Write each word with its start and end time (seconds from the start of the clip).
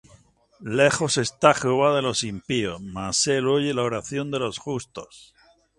Lejos 0.65 1.19
está 1.19 1.53
Jehová 1.53 1.93
de 1.95 2.01
los 2.01 2.23
impíos: 2.23 2.81
Mas 2.81 3.27
él 3.27 3.45
oye 3.47 3.71
la 3.75 3.83
oración 3.83 4.31
de 4.31 4.39
los 4.39 4.57
justos. 4.57 5.35